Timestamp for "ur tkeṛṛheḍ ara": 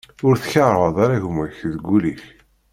0.27-1.23